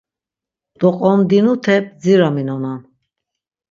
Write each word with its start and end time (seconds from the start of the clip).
Doqondinute 0.79 1.75
bdziraminonan. 1.85 2.79